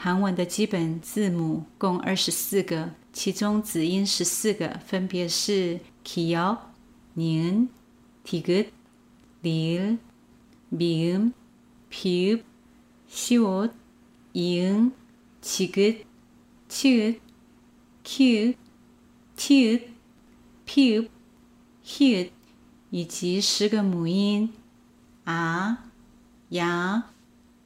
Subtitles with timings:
[0.00, 6.56] 韩文的基本字母，共二十四个，其中子音十四个，分别是 kiyo、
[7.16, 7.66] nin、
[8.24, 8.68] tigut、
[9.42, 9.98] lil、
[10.70, 11.32] mium、
[11.90, 12.42] piu、
[13.10, 13.70] siu、
[14.32, 14.92] iung、
[15.42, 16.04] chigut、
[16.70, 17.18] chiu、
[18.04, 18.54] q、
[19.36, 19.82] tiu、
[20.64, 21.08] piu、
[21.84, 22.30] hiu，
[22.90, 24.52] 以及十个母音
[25.24, 25.78] a、
[26.50, 27.02] ya。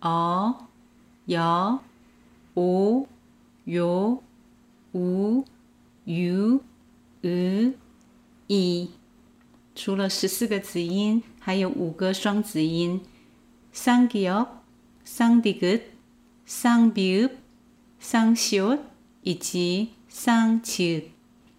[0.00, 0.68] 哦，
[1.26, 1.78] 有，
[2.54, 3.06] 无，
[3.64, 4.22] 有，
[4.92, 5.44] 无，
[6.04, 6.60] 有，
[7.22, 7.72] 呃，
[8.46, 8.90] 一。
[9.74, 13.00] 除了十四个子音，还有五个双子音：
[13.72, 14.62] 桑吉奥、
[15.02, 15.80] 桑迪格、
[16.44, 17.30] 桑比乌、
[17.98, 18.78] 桑修
[19.22, 21.12] 以及桑奇。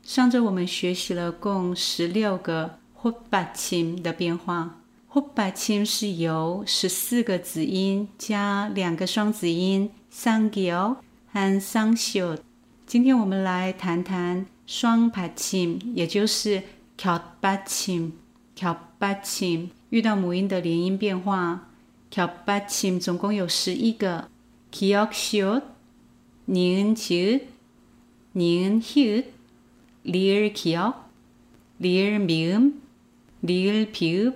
[0.04, 4.80] 上周我们学习了共十六个或八琴的变化。
[5.08, 12.38] 呼巴钦是由十四个子音加两个双子音双调和双休，
[12.86, 16.62] 今天我们来谈谈双拍清，也就是
[16.96, 18.14] 调拍清。
[18.54, 21.68] 调拍清遇到母音的连音变化，
[22.12, 24.30] 调拍清总共有十一个
[24.72, 25.64] ：kio、sho、
[26.46, 27.42] n、sh、
[28.34, 29.24] n、h、
[30.04, 30.94] r、k、r、
[31.80, 32.72] m、r、
[33.42, 34.28] b、r、t、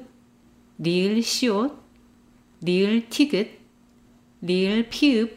[4.42, 5.30] r、p。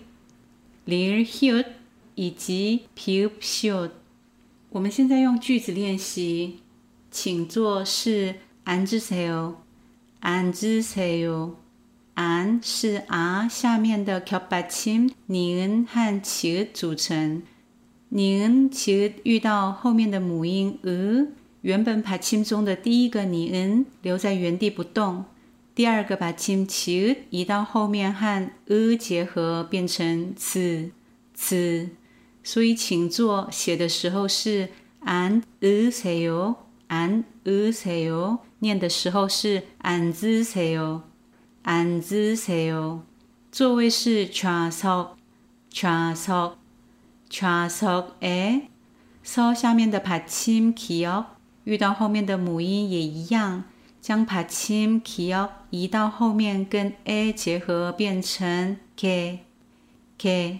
[0.90, 1.26] 리을기 억， 리을미 음， 리을비 읍。
[1.26, 3.92] 리을 시옷, 리을 티귿, 리을 피읍, 리을 히읗以及 피읍 시옷。
[4.70, 6.60] 我们现在用句子练习，
[7.12, 9.56] 请坐是앉으세 요，
[10.22, 11.56] 앉으세 요。
[12.16, 17.44] 앉是 아 下面的겹받침니은和치읒组成。
[18.12, 21.28] 니은치읒遇到后面的母音 으，
[21.62, 25.26] 原本받침中的第一个니은留在原地不动。
[25.81, 30.93] 第二个把 kimchi 移到后面和 a 结合，变成 z
[31.33, 31.89] z。
[32.45, 34.69] 所以请坐写的时候是
[35.07, 36.55] an a s e o
[36.91, 41.01] an a s e 念的时候是 an z s e o
[41.65, 43.03] an z s e
[43.51, 45.17] 座位是 cha so
[45.73, 46.59] cha so
[47.31, 48.69] cha so a
[49.23, 51.25] so 下面的 pa kim kio
[51.65, 53.65] 遇到后面的母音也一样。
[54.02, 59.40] 将받침 기억移到后面，跟 a 结合变成 k
[60.18, 60.60] k。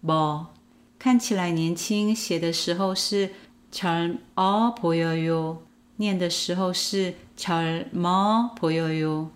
[0.00, 0.48] 뭐
[0.98, 3.32] 看起来年轻，写的时候是
[3.70, 5.58] 젊어보여 요，
[5.96, 9.30] 念的时候是젊어보여 요，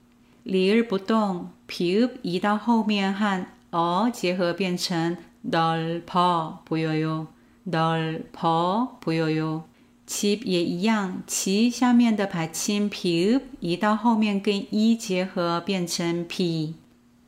[0.45, 5.16] 리을不动， pu 移到后面和 o 结合变成
[5.50, 7.26] dolpo 不悠悠
[7.70, 9.62] dolpo。
[10.06, 16.75] 其也一样，其下面的排清 pu 移到后面跟一结合变成 p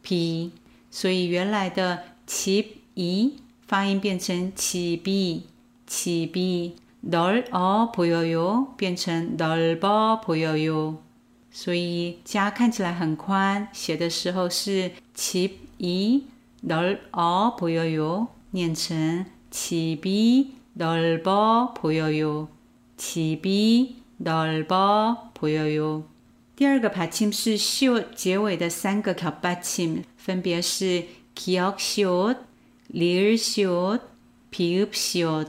[0.02, 0.52] p，
[0.90, 3.34] 所以原来的其一
[3.66, 5.44] 发音变成其 b
[5.86, 6.76] 其 b。
[7.08, 8.02] dol o 不
[8.76, 11.05] 变成 dol bo。
[11.55, 16.23] 所以家看起来很宽，写的时候是其一
[16.65, 22.47] 넓어보여 요， 念成其比넓어보여 요。
[22.97, 26.03] 起笔넓어보여 요。
[26.55, 31.05] 第二个받침是시结尾的三个겹받 침， 分别是
[31.35, 32.37] 기억시 옷、
[32.93, 33.99] 리을시 옷、
[34.51, 35.47] 비읍시 옷。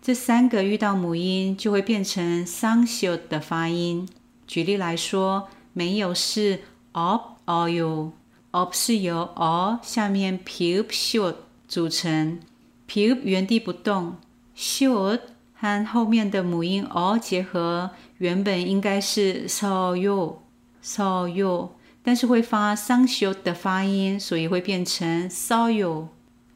[0.00, 4.08] 这三个遇到母音就会变成상시옷的发音。
[4.49, 6.61] 举例来说，没有是
[6.93, 11.35] off oil，off 是由 or 下面 peep shoot
[11.67, 12.39] 组成
[12.87, 14.17] ，peep 原地不动
[14.57, 15.19] ，shoot
[15.53, 20.41] 和后面的母音 all 结合，原本应该是 saw you
[20.83, 26.07] saw you，但是会发 sound shoot 的发音，所以会变成 saw you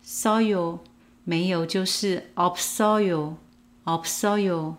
[0.03, 0.79] saw you。
[1.25, 4.77] 没有就是 of so you，of so you，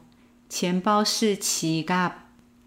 [0.49, 2.24] 钱包是乞丐。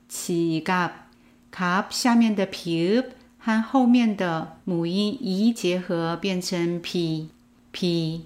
[0.08, 1.08] 起嘎
[1.52, 3.04] 卡下面的皮
[3.38, 7.30] 和后面的母音一结合变成 p
[7.72, 8.26] p，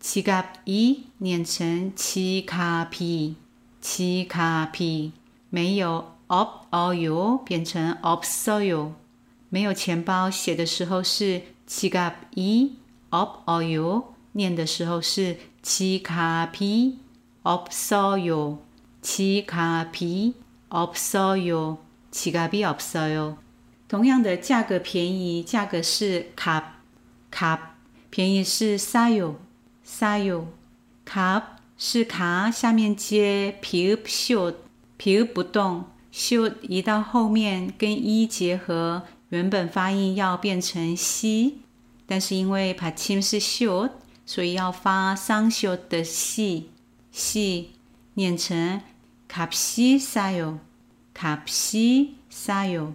[0.00, 3.36] 起嘎一念成七卡 p
[3.80, 5.12] 七卡 p，
[5.50, 8.92] 没有 op or you 变成 op so you，
[9.48, 12.76] 没有钱包写的时候是七嘎一
[13.10, 16.98] op or you，念的时候是七卡 p
[17.42, 18.58] op so you，
[19.46, 20.34] 卡 p。
[20.71, 21.77] op so u，
[22.11, 23.37] 七卡皮 op so u。
[23.87, 26.81] 同样的价格便宜，价格是卡
[27.31, 27.77] 卡，
[28.09, 30.47] 便宜是 sayo。사 요，
[31.05, 34.53] 卡是卡，下面接皮읍 시，
[34.97, 41.61] 皮읍不动，시移到后面跟一结合，原本发音要变成西，
[42.05, 43.89] 但是因为받침是시
[44.25, 46.65] 所以要发상시的시
[47.13, 47.67] 시，
[48.15, 48.81] 念成
[49.31, 50.59] 卡西사 요，
[51.13, 52.93] 卡西사 요。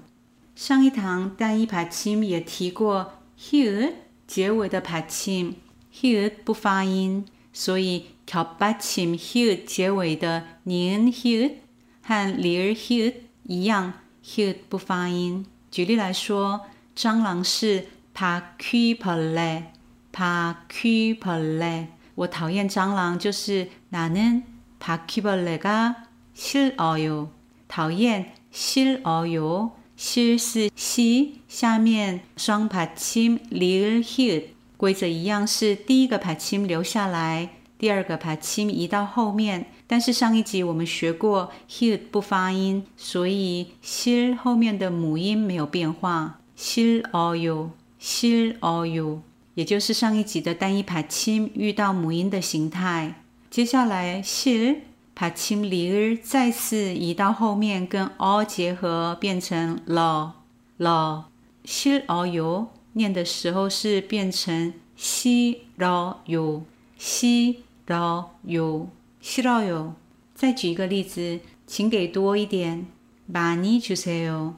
[0.54, 3.92] 上一堂单一받침也提过，히
[4.26, 5.54] 结尾的받침
[5.92, 11.54] here 不发音，所以겹받침 here 结尾的니 here
[12.02, 13.14] 和리 here
[13.44, 13.94] 一样，
[14.24, 15.46] here 不发音。
[15.70, 19.72] 举例来说，蟑螂是바퀴벌 레，
[20.12, 21.88] 바퀴벌 레。
[22.14, 26.04] 我讨厌蟑螂，就是나는바퀴벌레가
[26.36, 27.28] 싫어 요。
[27.68, 34.44] 讨厌싫어 요， 싫是시下面双받침리 here。
[34.76, 39.66] 规则一样是第一个排침留下来，第二个排침移到后面。
[39.86, 46.40] 但是上一集我们学过，he 不发音，所以 실后面的母音没有变化。
[46.58, 49.22] 실 or you，실 or you，
[49.54, 53.22] 也就是上一集的单一排침遇到母音的形态。
[53.50, 54.78] 接下来실
[55.16, 60.32] 排침 리 을， 再次移到后面跟 o 结合，变成 lo
[60.78, 62.68] lo。실 or you。
[62.94, 66.62] 念的时候是变成西绕有
[66.98, 68.88] 西绕有
[69.20, 69.94] 西绕有。
[70.34, 72.86] 再举一个例子，请给多一点。
[73.32, 74.54] 많이주세 요。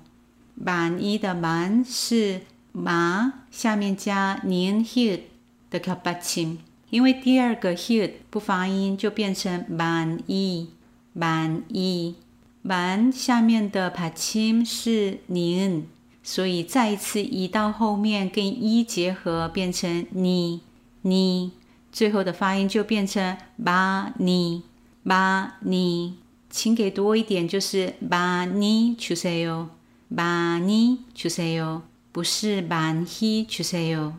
[0.56, 5.20] 많이的만是마下面加니 here
[5.70, 6.58] 的겹받 침，
[6.89, 10.69] 因为第二个 hit 不发音，就变成 ban e
[11.17, 12.15] ban e
[12.65, 15.83] ban 下面的 p a c i m 是 ni，
[16.23, 20.61] 所以再一次移到后面跟 e 结合，变成 ni
[21.03, 21.51] ni，
[21.91, 24.61] 最后的发音就变成 ba ni
[25.05, 26.13] ba ni。
[26.49, 29.67] 请给多一点，就是 ba ni chuseyo
[30.11, 31.81] ba ni chuseyo，
[32.11, 34.13] 不是 ban he chuseyo。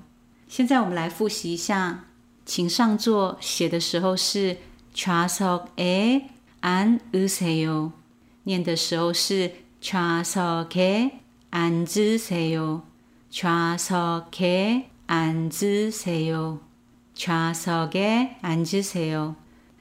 [0.46, 2.04] 现在我们来复习一下。
[2.49, 4.57] 请上座写的时候是
[4.93, 7.91] 좌석에앉으세 요，
[8.43, 9.51] 念的时候是
[9.81, 11.25] 좌석 에。
[11.55, 12.83] 앉으세요.
[13.29, 16.59] 좌석에 앉으세요.
[17.13, 19.35] 좌석에 앉으세요.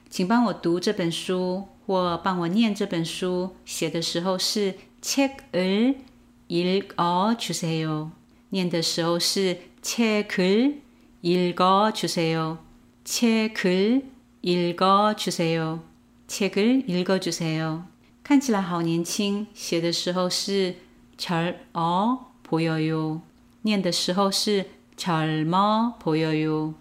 [0.08, 3.56] 请帮我读这本书或帮我念这本书。
[3.64, 5.98] 写的时候是책을
[6.46, 8.12] 읽어주세 요。
[8.50, 10.80] 念的时候是책을
[11.22, 12.58] 읽어주세 요。
[13.04, 15.80] 책을읽어주세 요。
[16.26, 17.84] 책을읽어주세 요。
[18.22, 20.76] 看起来好年轻，写的时候是
[21.18, 23.20] 젊어보여 요。
[23.62, 26.74] 念的时候是젊어보여 요。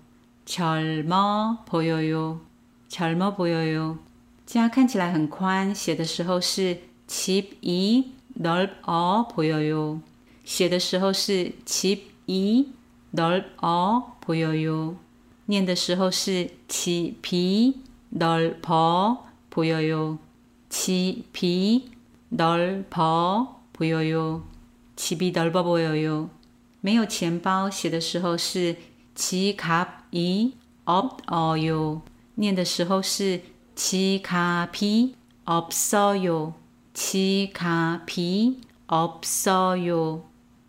[0.46, 2.42] 젊어보여 요。
[2.90, 3.98] 젊어보여 요。
[4.46, 10.02] 家看起来很宽，写的时候是집이넓어보여 요。
[10.44, 12.74] 写的时候是집이
[13.12, 14.98] 넓어보여 요。
[15.46, 17.80] 念的时候是집이넓어보여
[19.90, 20.18] 요。
[20.70, 21.92] 집이넓어보여
[24.12, 24.44] 요。
[24.96, 26.30] 집이넓어보여 요。
[26.82, 28.76] 没有钱包，写的时候是
[29.16, 30.14] 지갑이없어
[31.66, 32.02] 요。
[32.36, 33.54] 念的时候是。
[33.76, 35.16] 지갑이
[35.46, 36.54] 없어요.
[36.94, 40.24] 지갑이 없어요.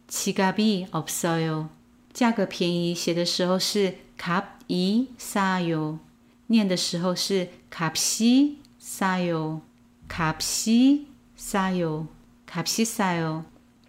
[0.06, 1.68] 지갑이 없어요.
[2.12, 5.98] 价格便宜写的时候是 값이 싸요.
[6.46, 9.62] 念的时候是 값이 싸요.
[10.08, 12.08] 값이 싸요.
[12.46, 13.44] 값이 싸요.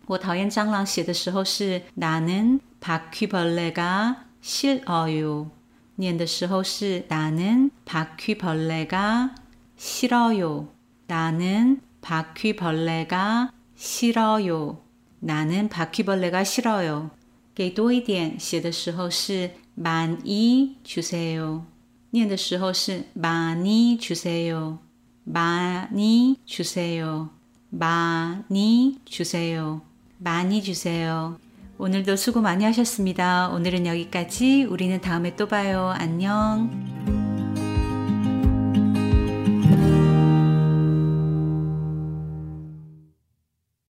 [0.07, 5.51] 我讨厌蟑螂写的时候是 나는 바퀴벌레가 싫어요.
[5.95, 9.35] 念的时候是 나는 바퀴벌레가
[9.77, 10.69] 싫어요.
[11.07, 14.81] 나는 바퀴벌레가 싫어요.
[15.19, 17.11] 나는 바퀴벌레가 싫어요.
[17.59, 21.65] 给多一点写的时候是 많이 주세요.
[22.11, 24.79] 念的时候是 많이 주세요.
[25.23, 27.29] 많이 주세요.
[27.69, 29.81] 많이 주세요.
[30.17, 31.37] 많이 주세요.
[31.77, 33.49] 오늘도 수고 많이 하셨습니다.
[33.49, 34.63] 오늘은 여기까지.
[34.63, 35.93] 우리는 다음에 또 봐요.
[35.97, 37.28] 안녕.